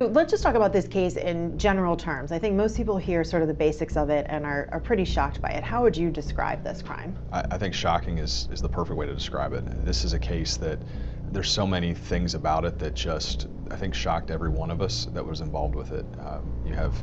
[0.00, 2.32] Let's just talk about this case in general terms.
[2.32, 5.04] I think most people hear sort of the basics of it and are, are pretty
[5.04, 5.62] shocked by it.
[5.62, 7.14] How would you describe this crime?
[7.30, 9.84] I, I think shocking is, is the perfect way to describe it.
[9.84, 10.78] This is a case that
[11.32, 15.06] there's so many things about it that just I think shocked every one of us
[15.12, 16.06] that was involved with it.
[16.20, 16.94] Um, you have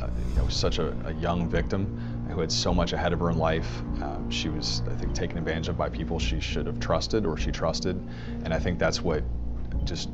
[0.00, 1.98] uh, you know such a, a, young victim
[2.30, 3.80] who had so much ahead of her in life.
[4.00, 7.36] Um, she was I think taken advantage of by people she should have trusted or
[7.36, 7.96] she trusted,
[8.44, 9.24] and I think that's what
[9.84, 10.08] just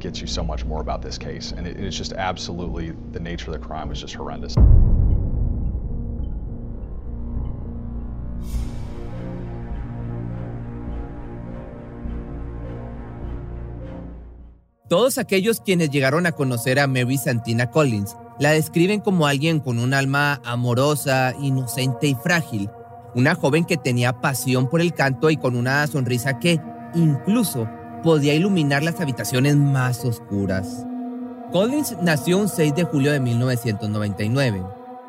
[0.00, 1.52] gets you so much more about this case.
[1.56, 4.56] And it, it's just absolutely the nature of the crime just horrendous.
[14.88, 19.78] Todos aquellos quienes llegaron a conocer a Mary Santina Collins la describen como alguien con
[19.78, 22.70] un alma amorosa, inocente y frágil,
[23.14, 26.58] una joven que tenía pasión por el canto y con una sonrisa que
[26.94, 27.68] incluso
[28.02, 30.86] podía iluminar las habitaciones más oscuras.
[31.52, 34.62] Collins nació un 6 de julio de 1999.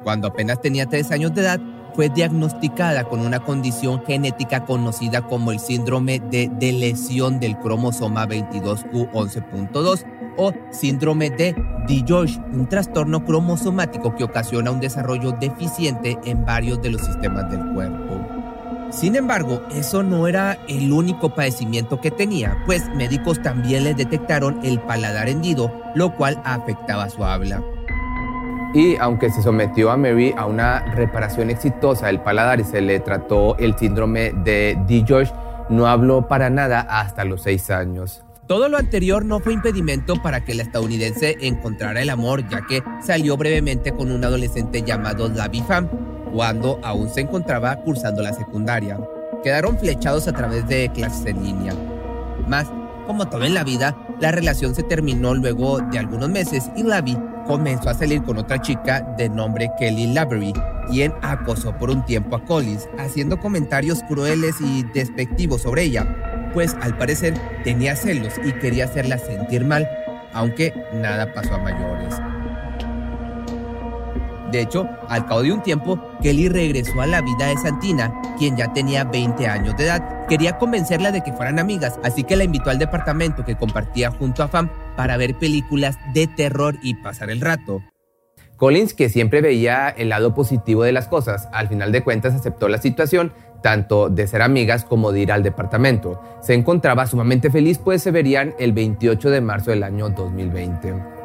[0.03, 1.59] Cuando apenas tenía 3 años de edad,
[1.94, 10.06] fue diagnosticada con una condición genética conocida como el síndrome de delesión del cromosoma 22q11.2
[10.38, 11.56] o síndrome de
[11.88, 17.73] DiGeorge, un trastorno cromosomático que ocasiona un desarrollo deficiente en varios de los sistemas del
[17.73, 18.41] cuerpo.
[18.92, 24.59] Sin embargo, eso no era el único padecimiento que tenía, pues médicos también le detectaron
[24.64, 27.64] el paladar hendido, lo cual afectaba su habla.
[28.73, 33.00] Y aunque se sometió a Mary a una reparación exitosa del paladar y se le
[33.00, 35.34] trató el síndrome de DiGeorge,
[35.69, 38.24] no habló para nada hasta los seis años.
[38.47, 42.84] Todo lo anterior no fue impedimento para que la estadounidense encontrara el amor, ya que
[43.01, 45.88] salió brevemente con un adolescente llamado Lavi Pham,
[46.31, 49.00] cuando aún se encontraba cursando la secundaria.
[49.44, 51.74] Quedaron flechados a través de clases en línea.
[52.47, 52.68] Más,
[53.08, 57.18] como todo en la vida, la relación se terminó luego de algunos meses y Lavi
[57.46, 60.53] comenzó a salir con otra chica de nombre Kelly Lavery,
[60.90, 66.75] quien acosó por un tiempo a Collins, haciendo comentarios crueles y despectivos sobre ella, pues
[66.81, 69.90] al parecer tenía celos y quería hacerla sentir mal,
[70.34, 72.31] aunque nada pasó a mayores.
[74.51, 78.57] De hecho, al cabo de un tiempo, Kelly regresó a la vida de Santina, quien
[78.57, 80.28] ya tenía 20 años de edad.
[80.28, 84.44] Quería convencerla de que fueran amigas, así que la invitó al departamento que compartía junto
[84.44, 87.81] a Fam para ver películas de terror y pasar el rato.
[88.57, 92.68] Collins, que siempre veía el lado positivo de las cosas, al final de cuentas aceptó
[92.68, 93.33] la situación,
[93.63, 96.22] tanto de ser amigas como de ir al departamento.
[96.41, 101.21] Se encontraba sumamente feliz, pues se verían el 28 de marzo del año 2020.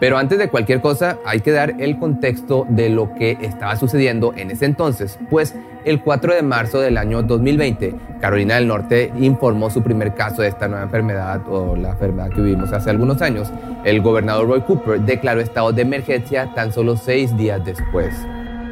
[0.00, 4.34] Pero antes de cualquier cosa hay que dar el contexto de lo que estaba sucediendo
[4.36, 9.70] en ese entonces, pues el 4 de marzo del año 2020, Carolina del Norte informó
[9.70, 13.52] su primer caso de esta nueva enfermedad o la enfermedad que vivimos hace algunos años.
[13.84, 18.14] El gobernador Roy Cooper declaró estado de emergencia tan solo seis días después.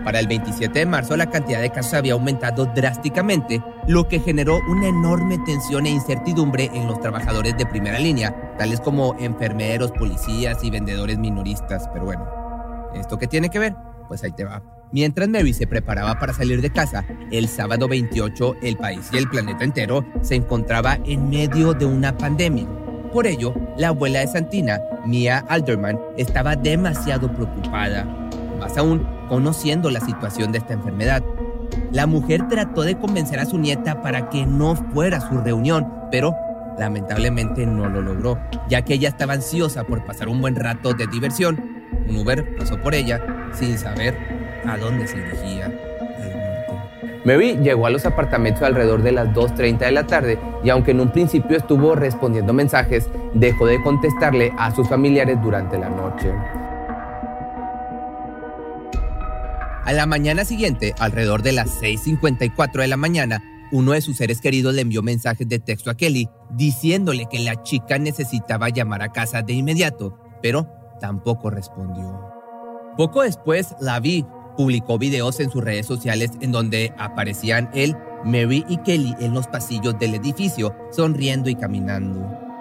[0.04, 4.58] Para el 27 de marzo la cantidad de casos había aumentado drásticamente, lo que generó
[4.68, 10.62] una enorme tensión e incertidumbre en los trabajadores de primera línea, tales como enfermeros, policías
[10.64, 11.88] y vendedores minoristas.
[11.92, 12.26] Pero bueno,
[12.94, 13.76] ¿esto qué tiene que ver?
[14.08, 14.62] Pues ahí te va.
[14.90, 19.28] Mientras Mary se preparaba para salir de casa, el sábado 28 el país y el
[19.28, 22.66] planeta entero se encontraba en medio de una pandemia.
[23.12, 28.21] Por ello, la abuela de Santina, Mia Alderman, estaba demasiado preocupada.
[28.62, 31.24] Más aún, conociendo la situación de esta enfermedad.
[31.90, 35.92] La mujer trató de convencer a su nieta para que no fuera a su reunión,
[36.12, 36.36] pero
[36.78, 38.38] lamentablemente no lo logró,
[38.68, 41.60] ya que ella estaba ansiosa por pasar un buen rato de diversión.
[42.08, 43.20] Un Uber pasó por ella
[43.52, 44.16] sin saber
[44.64, 45.72] a dónde se dirigía.
[47.24, 51.00] Mary llegó a los apartamentos alrededor de las 2.30 de la tarde y aunque en
[51.00, 56.32] un principio estuvo respondiendo mensajes, dejó de contestarle a sus familiares durante la noche.
[59.84, 63.42] A la mañana siguiente, alrededor de las 6.54 de la mañana,
[63.72, 67.64] uno de sus seres queridos le envió mensajes de texto a Kelly diciéndole que la
[67.64, 70.68] chica necesitaba llamar a casa de inmediato, pero
[71.00, 72.20] tampoco respondió.
[72.96, 74.24] Poco después, Lavi
[74.56, 79.48] publicó videos en sus redes sociales en donde aparecían él, Mary y Kelly en los
[79.48, 82.51] pasillos del edificio, sonriendo y caminando.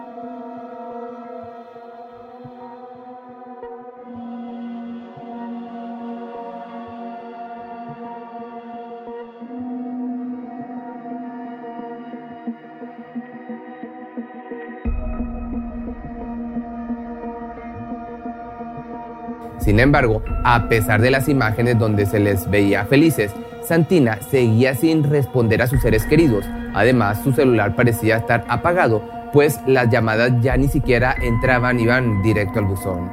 [19.71, 23.31] Sin embargo, a pesar de las imágenes donde se les veía felices,
[23.65, 26.44] Santina seguía sin responder a sus seres queridos.
[26.73, 29.01] Además, su celular parecía estar apagado,
[29.31, 33.09] pues las llamadas ya ni siquiera entraban iban directo al buzón.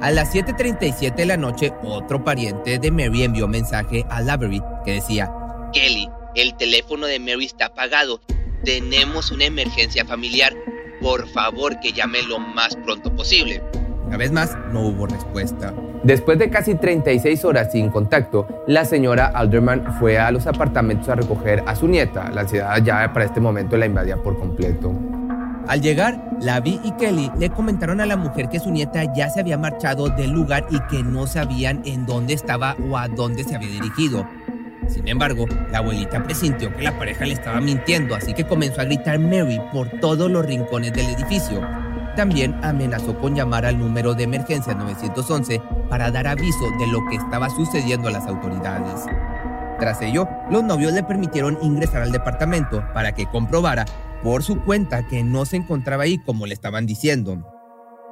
[0.00, 4.94] A las 7.37 de la noche, otro pariente de Mary envió mensaje a Lavery que
[4.94, 5.30] decía,
[5.72, 8.20] Kelly, el teléfono de Mary está apagado.
[8.64, 10.52] Tenemos una emergencia familiar.
[11.00, 13.62] Por favor, que llame lo más pronto posible.
[14.06, 15.72] Una vez más, no hubo respuesta.
[16.02, 21.14] Después de casi 36 horas sin contacto, la señora Alderman fue a los apartamentos a
[21.14, 22.30] recoger a su nieta.
[22.30, 24.94] La ansiedad ya para este momento la invadía por completo.
[25.66, 29.40] Al llegar, Lavi y Kelly le comentaron a la mujer que su nieta ya se
[29.40, 33.56] había marchado del lugar y que no sabían en dónde estaba o a dónde se
[33.56, 34.26] había dirigido.
[34.88, 38.84] Sin embargo, la abuelita presintió que la pareja le estaba mintiendo, así que comenzó a
[38.84, 41.66] gritar Mary por todos los rincones del edificio.
[42.16, 47.16] También amenazó con llamar al número de emergencia 911 para dar aviso de lo que
[47.16, 49.04] estaba sucediendo a las autoridades.
[49.80, 53.84] Tras ello, los novios le permitieron ingresar al departamento para que comprobara
[54.22, 57.44] por su cuenta que no se encontraba ahí como le estaban diciendo.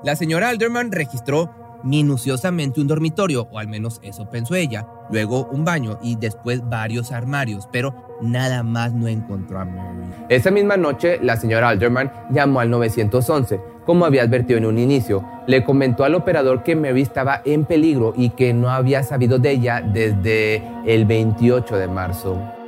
[0.02, 5.64] La señora Alderman registró minuciosamente un dormitorio, o al menos eso pensó ella, luego un
[5.64, 9.98] baño y después varios armarios, pero nada más no encontró a Mary.
[10.28, 15.24] Esa misma noche, la señora Alderman llamó al 911, como había advertido en un inicio.
[15.46, 19.50] Le comentó al operador que Mary estaba en peligro y que no había sabido de
[19.50, 22.61] ella desde el 28 de marzo.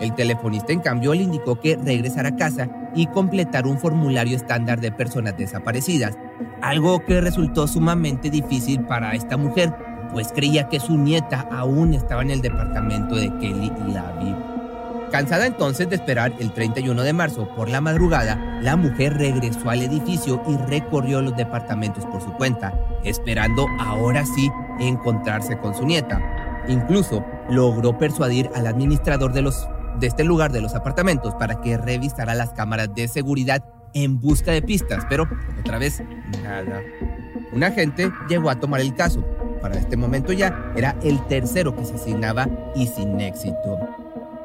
[0.00, 4.80] El telefonista, en cambio, le indicó que regresara a casa y completar un formulario estándar
[4.80, 6.16] de personas desaparecidas,
[6.62, 9.72] algo que resultó sumamente difícil para esta mujer,
[10.12, 14.34] pues creía que su nieta aún estaba en el departamento de Kelly y Lavi.
[15.10, 19.82] Cansada entonces de esperar el 31 de marzo por la madrugada, la mujer regresó al
[19.82, 22.72] edificio y recorrió los departamentos por su cuenta,
[23.02, 26.20] esperando ahora sí encontrarse con su nieta.
[26.68, 29.68] Incluso logró persuadir al administrador de los
[29.98, 33.64] de este lugar de los apartamentos para que revisara las cámaras de seguridad
[33.94, 35.28] en busca de pistas, pero
[35.58, 36.02] otra vez
[36.42, 36.80] nada.
[37.52, 39.24] Un agente llegó a tomar el caso.
[39.60, 43.78] Para este momento ya era el tercero que se asignaba y sin éxito.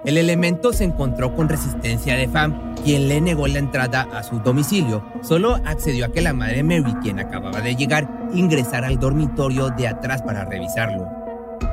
[0.05, 4.39] El elemento se encontró con resistencia de Fam, quien le negó la entrada a su
[4.39, 5.03] domicilio.
[5.23, 9.87] Solo accedió a que la madre Mary, quien acababa de llegar, ingresara al dormitorio de
[9.87, 11.24] atrás para revisarlo.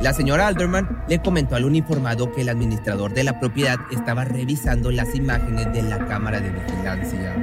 [0.02, 4.90] La señora Alderman le comentó al uniformado que el administrador de la propiedad estaba revisando
[4.90, 7.36] las imágenes de la cámara de vigilancia.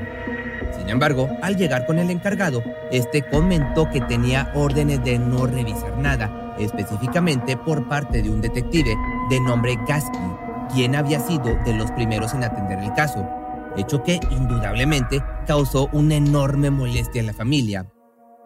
[0.77, 2.61] Sin embargo, al llegar con el encargado,
[2.91, 8.94] este comentó que tenía órdenes de no revisar nada, específicamente por parte de un detective
[9.29, 10.19] de nombre Gasky,
[10.73, 13.25] quien había sido de los primeros en atender el caso,
[13.77, 17.85] hecho que indudablemente causó una enorme molestia en la familia.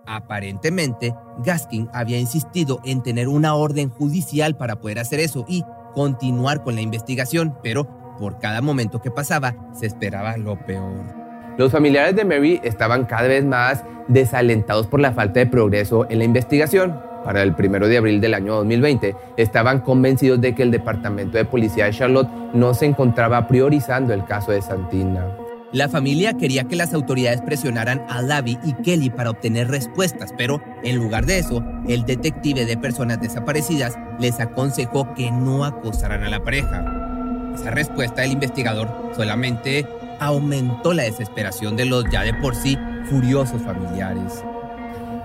[0.05, 1.13] Aparentemente,
[1.45, 5.63] Gaskin había insistido en tener una orden judicial para poder hacer eso y
[5.93, 7.87] continuar con la investigación, pero
[8.17, 11.23] por cada momento que pasaba se esperaba lo peor.
[11.57, 16.19] Los familiares de Mary estaban cada vez más desalentados por la falta de progreso en
[16.19, 16.99] la investigación.
[17.23, 21.45] Para el 1 de abril del año 2020, estaban convencidos de que el Departamento de
[21.45, 25.25] Policía de Charlotte no se encontraba priorizando el caso de Santina.
[25.73, 30.61] La familia quería que las autoridades presionaran a Lavi y Kelly para obtener respuestas, pero
[30.83, 36.29] en lugar de eso, el detective de personas desaparecidas les aconsejó que no acosaran a
[36.29, 36.85] la pareja.
[37.55, 39.87] Esa respuesta del investigador solamente
[40.19, 42.77] aumentó la desesperación de los ya de por sí
[43.09, 44.43] furiosos familiares.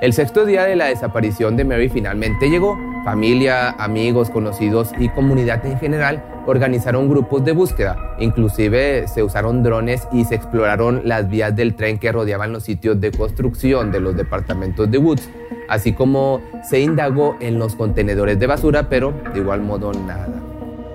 [0.00, 2.78] El sexto día de la desaparición de Mary finalmente llegó.
[3.08, 7.96] Familia, amigos, conocidos y comunidad en general organizaron grupos de búsqueda.
[8.20, 13.00] Inclusive se usaron drones y se exploraron las vías del tren que rodeaban los sitios
[13.00, 15.26] de construcción de los departamentos de Woods,
[15.70, 20.28] así como se indagó en los contenedores de basura, pero de igual modo nada.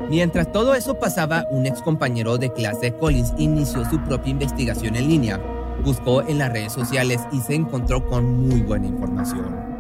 [0.08, 5.08] Mientras todo eso pasaba, un ex compañero de clase Collins inició su propia investigación en
[5.08, 5.40] línea
[5.84, 9.73] Buscó en las redes sociales y se encontró con muy buena información.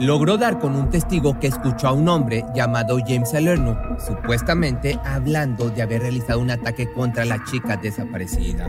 [0.00, 5.70] Logró dar con un testigo que escuchó a un hombre llamado James Salerno, supuestamente hablando
[5.70, 8.68] de haber realizado un ataque contra la chica desaparecida.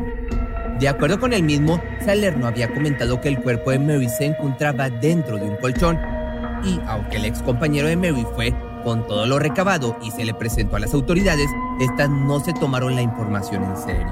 [0.80, 4.90] De acuerdo con el mismo, Salerno había comentado que el cuerpo de Mary se encontraba
[4.90, 5.98] dentro de un colchón.
[6.64, 8.54] Y aunque el ex compañero de Mary fue
[8.84, 12.96] con todo lo recabado y se le presentó a las autoridades, estas no se tomaron
[12.96, 14.08] la información en serio.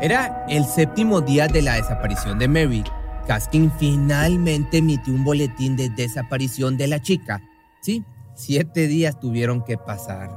[0.00, 2.84] Era el séptimo día de la desaparición de Mary.
[3.30, 7.40] Caskin finalmente emitió un boletín de desaparición de la chica.
[7.80, 8.02] Sí,
[8.34, 10.36] siete días tuvieron que pasar.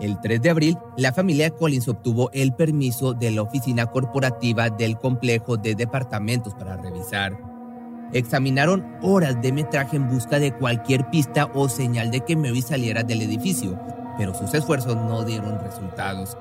[0.00, 4.98] El 3 de abril, la familia Collins obtuvo el permiso de la oficina corporativa del
[4.98, 7.38] complejo de departamentos para revisar.
[8.12, 13.04] Examinaron horas de metraje en busca de cualquier pista o señal de que Mary saliera
[13.04, 13.78] del edificio,
[14.18, 16.36] pero sus esfuerzos no dieron resultados,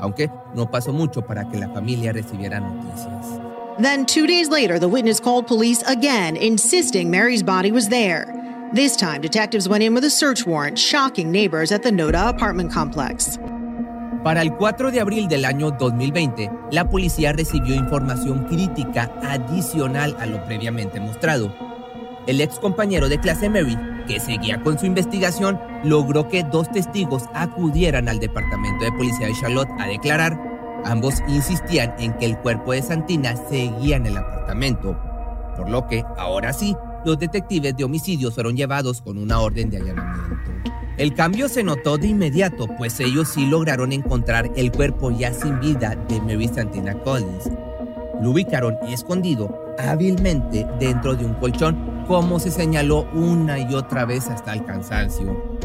[0.00, 3.43] aunque no pasó mucho para que la familia recibiera noticias.
[3.78, 8.32] Then, two days later, the witness called police again, insisting Mary's body was there.
[8.72, 12.72] This time, detectives went in with a search warrant, shocking neighbors at the Noda apartment
[12.72, 13.38] complex.
[14.22, 20.26] Para el 4 de abril del año 2020, la policía recibió información crítica adicional a
[20.26, 21.52] lo previamente mostrado.
[22.26, 23.76] El ex compañero de clase Mary,
[24.06, 29.34] que seguía con su investigación, logró que dos testigos acudieran al departamento de policía de
[29.34, 30.53] Charlotte a declarar.
[30.84, 34.96] Ambos insistían en que el cuerpo de Santina seguía en el apartamento,
[35.56, 39.78] por lo que, ahora sí, los detectives de homicidios fueron llevados con una orden de
[39.78, 40.52] allanamiento.
[40.96, 45.58] El cambio se notó de inmediato, pues ellos sí lograron encontrar el cuerpo ya sin
[45.58, 47.50] vida de Mary Santina Collins.
[48.22, 54.28] Lo ubicaron escondido hábilmente dentro de un colchón, como se señaló una y otra vez
[54.28, 55.58] hasta el cansancio.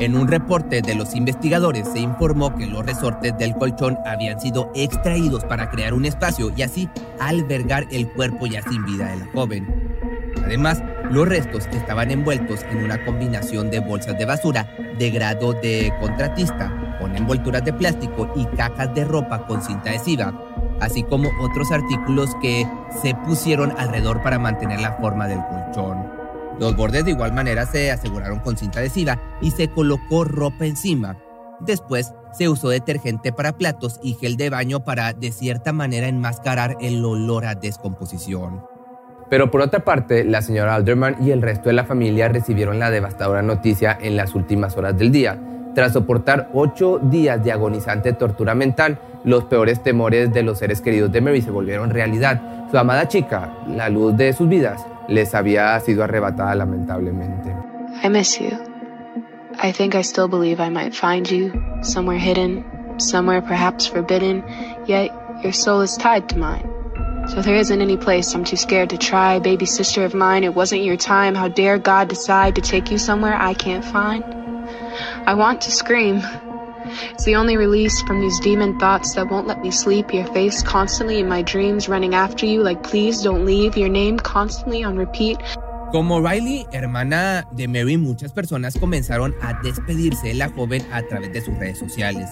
[0.00, 4.72] En un reporte de los investigadores se informó que los resortes del colchón habían sido
[4.74, 6.88] extraídos para crear un espacio y así
[7.20, 9.92] albergar el cuerpo ya sin vida de la joven.
[10.42, 14.66] Además, los restos estaban envueltos en una combinación de bolsas de basura
[14.98, 20.32] de grado de contratista, con envolturas de plástico y cajas de ropa con cinta adhesiva,
[20.80, 22.66] así como otros artículos que
[23.02, 26.19] se pusieron alrededor para mantener la forma del colchón.
[26.60, 31.16] Los bordes de igual manera se aseguraron con cinta adhesiva y se colocó ropa encima.
[31.60, 36.76] Después se usó detergente para platos y gel de baño para de cierta manera enmascarar
[36.82, 38.62] el olor a descomposición.
[39.30, 42.90] Pero por otra parte, la señora Alderman y el resto de la familia recibieron la
[42.90, 45.40] devastadora noticia en las últimas horas del día.
[45.74, 51.10] Tras soportar ocho días de agonizante tortura mental, los peores temores de los seres queridos
[51.10, 52.68] de Mary se volvieron realidad.
[52.70, 57.54] Su amada chica, la luz de sus vidas, les había sido arrebatada lamentablemente.
[58.02, 58.50] I miss you.
[59.58, 61.52] I think I still believe I might find you,
[61.82, 62.64] somewhere hidden,
[62.98, 64.42] somewhere perhaps forbidden,
[64.86, 65.10] yet
[65.42, 66.66] your soul is tied to mine.
[67.28, 69.38] So there isn't any place I'm too scared to try.
[69.38, 71.34] Baby sister of mine, it wasn't your time.
[71.34, 74.24] How dare God decide to take you somewhere I can't find?
[75.26, 76.22] I want to scream.
[77.12, 80.12] It's the only release from these demon thoughts that won't let me sleep.
[80.12, 83.76] Your face constantly in my dreams, running after you like, please don't leave.
[83.76, 85.38] Your name constantly on repeat.
[85.92, 91.32] Como Riley, hermana de Mary, muchas personas comenzaron a despedirse de la joven a través
[91.32, 92.30] de sus redes sociales.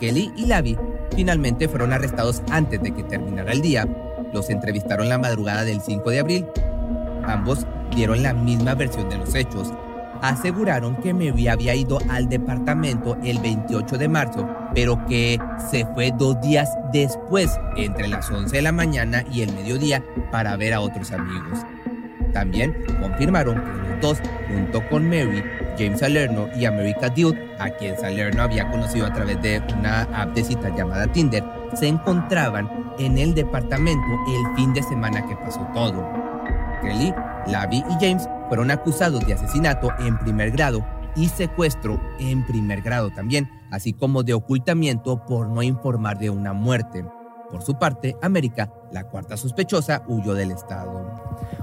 [0.00, 0.76] Kelly y Lavi
[1.14, 3.86] finalmente fueron arrestados antes de que terminara el día.
[4.32, 6.46] Los entrevistaron la madrugada del 5 de abril.
[7.24, 9.72] Ambos dieron la misma versión de los hechos.
[10.22, 15.36] Aseguraron que Mary había ido al departamento el 28 de marzo, pero que
[15.68, 20.56] se fue dos días después, entre las 11 de la mañana y el mediodía, para
[20.56, 21.58] ver a otros amigos.
[22.32, 25.42] También confirmaron que los dos, junto con Mary,
[25.76, 30.34] James Salerno y America Dude, a quien Salerno había conocido a través de una app
[30.34, 31.42] de cita llamada Tinder,
[31.74, 36.08] se encontraban en el departamento el fin de semana que pasó todo.
[36.80, 37.12] Kelly,
[37.48, 40.84] Lavi y James fueron acusados de asesinato en primer grado
[41.16, 46.52] y secuestro en primer grado también, así como de ocultamiento por no informar de una
[46.52, 47.02] muerte.
[47.50, 51.02] Por su parte, América, la cuarta sospechosa, huyó del estado.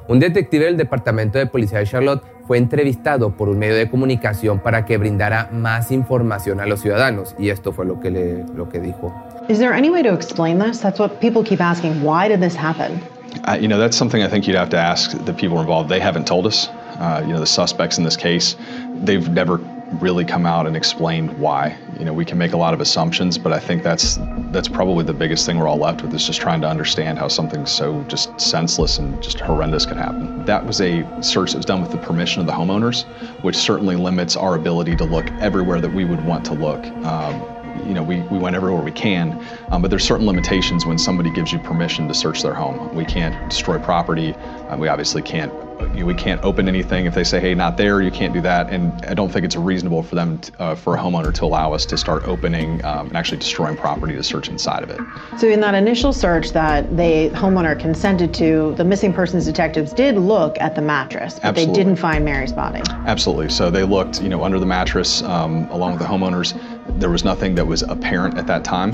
[0.08, 4.58] Un detective del Departamento de Policía de Charlotte fue entrevistado por un medio de comunicación
[4.58, 8.67] para que brindara más información a los ciudadanos y esto fue lo que, le, lo
[8.67, 9.13] que dijo.
[9.48, 10.81] Is there any way to explain this?
[10.81, 12.01] That's what people keep asking.
[12.01, 13.00] Why did this happen?
[13.48, 15.89] Uh, you know, that's something I think you'd have to ask the people involved.
[15.89, 16.67] They haven't told us.
[17.00, 18.56] Uh, you know, the suspects in this case,
[18.96, 19.58] they've never
[19.94, 21.75] really come out and explained why.
[21.98, 24.20] You know, we can make a lot of assumptions, but I think that's
[24.51, 27.27] that's probably the biggest thing we're all left with is just trying to understand how
[27.27, 30.46] something so just senseless and just horrendous could happen.
[30.46, 33.03] That was a search that was done with the permission of the homeowners,
[33.44, 36.84] which certainly limits our ability to look everywhere that we would want to look.
[37.06, 40.97] Um, you know, we, we went everywhere we can, um, but there's certain limitations when
[40.97, 42.93] somebody gives you permission to search their home.
[42.93, 44.33] We can't destroy property.
[44.33, 45.53] Uh, we obviously can't
[45.93, 48.41] you know, we can't open anything if they say, hey, not there, you can't do
[48.41, 48.69] that.
[48.69, 51.73] And I don't think it's reasonable for them, to, uh, for a homeowner to allow
[51.73, 54.99] us to start opening um, and actually destroying property to search inside of it.
[55.39, 60.15] So in that initial search that the homeowner consented to, the missing persons detectives did
[60.15, 61.73] look at the mattress, but Absolutely.
[61.73, 62.81] they didn't find Mary's body.
[63.05, 63.49] Absolutely.
[63.49, 66.59] So they looked, you know, under the mattress um, along with the homeowners.
[66.98, 68.93] There was nothing that was apparent at that time.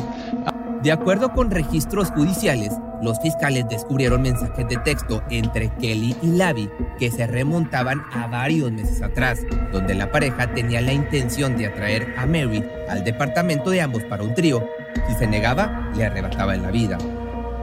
[0.84, 2.72] De acuerdo con registros judiciales,
[3.02, 8.72] los fiscales descubrieron mensajes de texto entre Kelly y Lavi que se remontaban a varios
[8.72, 9.40] meses atrás,
[9.72, 14.22] donde la pareja tenía la intención de atraer a Mary al departamento de ambos para
[14.22, 14.64] un trío.
[15.08, 17.00] Si se negaba, le arrebataban la vida.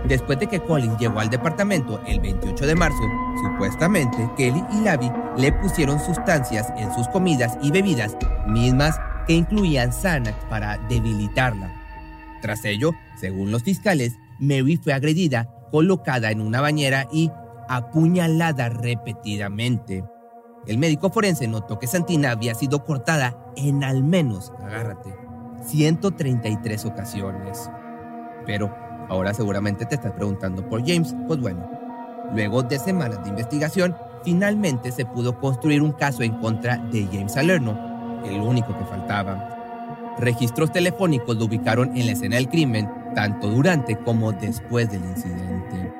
[0.08, 3.02] Después de que Colin llegó al departamento el 28 de marzo,
[3.40, 8.16] supuestamente Kelly y Lavi le pusieron sustancias en sus comidas y bebidas,
[8.48, 11.72] mismas que incluían Xanax para debilitarla.
[12.40, 17.30] Tras ello, según los fiscales, Mary fue agredida, colocada en una bañera y
[17.68, 20.04] apuñalada repetidamente.
[20.66, 25.14] El médico forense notó que Santina había sido cortada en al menos, agárrate,
[25.64, 27.70] 133 ocasiones.
[28.46, 28.74] Pero
[29.08, 31.14] ahora seguramente te estás preguntando por James.
[31.26, 31.68] Pues bueno,
[32.34, 37.32] luego de semanas de investigación, finalmente se pudo construir un caso en contra de James
[37.32, 37.91] Salerno,
[38.26, 40.14] el único que faltaba.
[40.18, 45.92] Registros telefónicos lo ubicaron en la escena del crimen, tanto durante como después del incidente.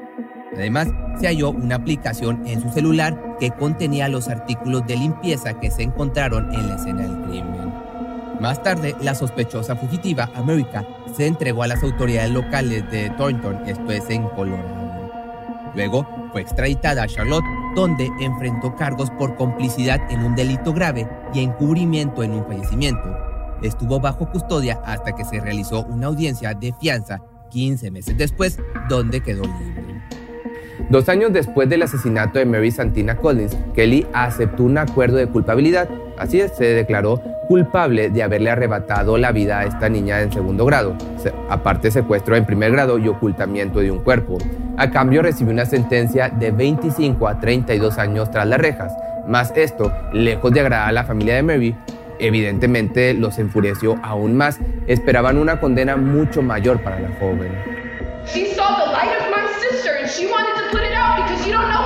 [0.55, 0.89] Además,
[1.19, 5.83] se halló una aplicación en su celular que contenía los artículos de limpieza que se
[5.83, 7.73] encontraron en la escena del crimen.
[8.41, 10.85] Más tarde, la sospechosa fugitiva, America,
[11.17, 15.11] se entregó a las autoridades locales de Thornton, esto es en Colorado.
[15.75, 21.41] Luego fue extraditada a Charlotte, donde enfrentó cargos por complicidad en un delito grave y
[21.41, 23.17] encubrimiento en un fallecimiento.
[23.63, 29.21] Estuvo bajo custodia hasta que se realizó una audiencia de fianza 15 meses después, donde
[29.21, 30.03] quedó libre.
[30.91, 35.89] Dos años después del asesinato de Mary Santina Collins, Kelly aceptó un acuerdo de culpabilidad.
[36.19, 37.21] Así es, se declaró
[37.53, 40.97] culpable de haberle arrebatado la vida a esta niña en segundo grado,
[41.51, 44.39] aparte secuestro en primer grado y ocultamiento de un cuerpo.
[44.79, 48.95] A cambio recibió una sentencia de 25 a 32 años tras las rejas.
[49.29, 51.77] Más esto, lejos de agradar a la familia de Mary,
[52.19, 54.59] evidentemente los enfureció aún más.
[54.87, 57.53] Esperaban una condena mucho mayor para la joven.
[58.25, 61.47] She saw the light of my sister and she wanted to put it out because
[61.47, 61.82] you don't know.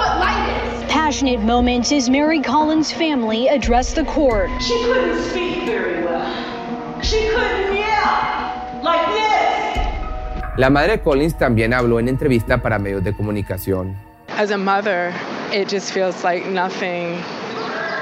[1.06, 4.50] Passionate moments as Mary Collins' family addressed the court.
[4.60, 7.00] She couldn't speak very well.
[7.00, 10.58] She couldn't yell like this.
[10.58, 13.94] La madre Collins también habló en entrevista para medios de comunicación.
[14.30, 15.14] As a mother,
[15.52, 17.22] it just feels like nothing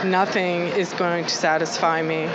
[0.07, 2.27] nothing is going to satisfy me,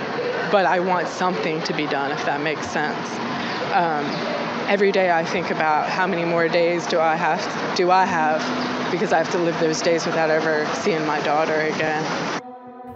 [0.52, 3.10] but I want something to be done, if that makes sense.
[3.74, 4.06] Um,
[4.70, 7.42] every day I think about how many more days do I have
[7.76, 8.40] do I have
[8.92, 12.04] because I have to live those days without ever seeing my daughter again.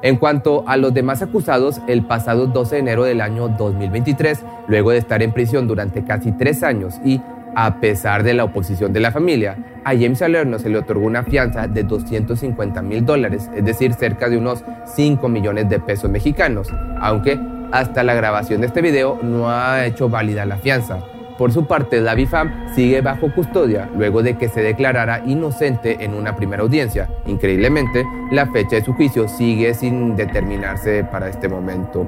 [0.03, 4.91] En cuanto a los demás acusados, el pasado 12 de enero del año 2023, luego
[4.91, 7.21] de estar en prisión durante casi tres años y
[7.55, 11.23] a pesar de la oposición de la familia, a James Salerno se le otorgó una
[11.23, 14.63] fianza de 250 mil dólares, es decir, cerca de unos
[14.95, 16.67] 5 millones de pesos mexicanos,
[16.99, 17.39] aunque
[17.71, 20.99] hasta la grabación de este video no ha hecho válida la fianza.
[21.38, 26.13] Por su parte, la Fam sigue bajo custodia luego de que se declarara inocente en
[26.13, 27.10] una primera audiencia.
[27.26, 32.08] Increíblemente, la fecha de su juicio sigue sin determinarse para este momento.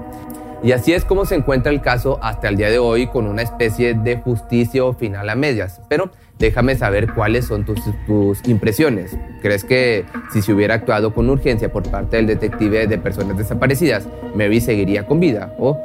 [0.63, 3.41] Y así es como se encuentra el caso hasta el día de hoy con una
[3.41, 5.81] especie de justicia final a medias.
[5.89, 6.09] Pero
[6.39, 9.17] déjame saber cuáles son tus, tus, impresiones.
[9.41, 14.07] ¿Crees que si se hubiera actuado con urgencia por parte del detective de personas desaparecidas,
[14.33, 15.53] Mary seguiría con vida?
[15.59, 15.79] O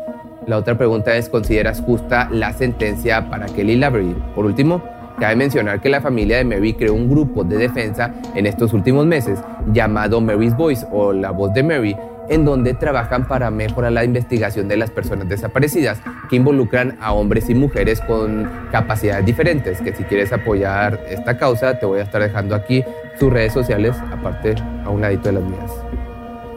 [0.47, 4.17] la otra pregunta es, ¿consideras justa la sentencia para Kelly Lavery?
[4.35, 4.83] Por último,
[5.19, 9.07] cabe mencionar que la familia de Mary creó un grupo de defensa en estos últimos
[9.07, 9.39] meses
[9.73, 11.97] llamado Mary's Voice o La Voz de Mary,
[12.29, 16.01] en donde trabajan para mejorar la investigación de las personas desaparecidas,
[16.31, 21.79] que involucran a hombres y mujeres con capacidades diferentes, que si quieres apoyar esta causa,
[21.79, 22.85] te voy a estar dejando aquí
[23.19, 26.00] sus redes sociales, aparte a un ladito de las mías.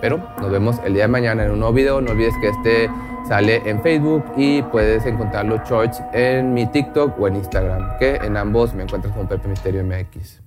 [0.03, 2.89] Pero nos vemos el día de mañana en un nuevo video, no olvides que este
[3.25, 8.15] sale en Facebook y puedes encontrar los shorts en mi TikTok o en Instagram, que
[8.15, 10.41] en ambos me encuentras con Pepe Misterio MX.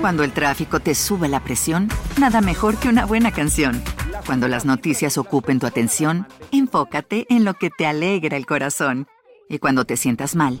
[0.00, 1.86] Cuando el tráfico te sube la presión,
[2.18, 3.80] nada mejor que una buena canción.
[4.26, 9.06] Cuando las noticias ocupen tu atención, enfócate en lo que te alegra el corazón.
[9.48, 10.60] Y cuando te sientas mal,